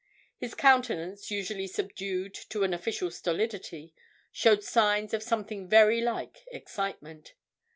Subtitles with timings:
[0.39, 3.93] His countenance, usually subdued to an official stolidity,
[4.31, 7.35] showed signs of something very like excitement.